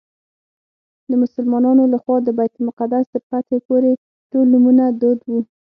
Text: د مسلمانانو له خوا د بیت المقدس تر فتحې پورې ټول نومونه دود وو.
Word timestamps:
د 1.09 1.11
مسلمانانو 1.23 1.83
له 1.93 1.97
خوا 2.03 2.17
د 2.23 2.29
بیت 2.37 2.53
المقدس 2.57 3.05
تر 3.13 3.21
فتحې 3.29 3.57
پورې 3.67 3.89
ټول 4.31 4.45
نومونه 4.53 4.83
دود 5.01 5.19
وو. 5.29 5.39